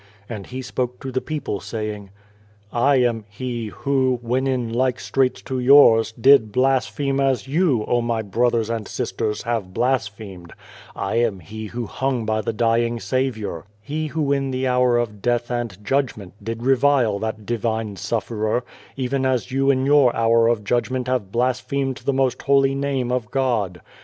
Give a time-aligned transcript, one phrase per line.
[0.27, 2.09] And he spoke to the people, saying:
[2.47, 8.01] '* I am he who, when in like straits to yours, did blaspheme as you, O
[8.01, 10.53] my brothers and sisters, have blasphemed;
[10.95, 15.21] I am he who hung by the dying Saviour he who in the hour of
[15.21, 18.63] death and judgment did revile that Divine Sufferer,
[18.97, 23.29] even as you in your hour of judgment have blasphemed the most Holy Name of
[23.29, 23.81] God.